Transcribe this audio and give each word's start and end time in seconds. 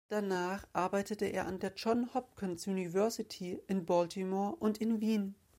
Danach 0.09 0.65
arbeitete 0.73 1.25
er 1.25 1.45
an 1.45 1.59
der 1.59 1.73
Johns 1.75 2.15
Hopkins 2.15 2.65
University 2.65 3.61
in 3.67 3.85
Baltimore 3.85 4.55
und 4.55 4.79
in 4.81 4.99
Wien. 4.99 5.35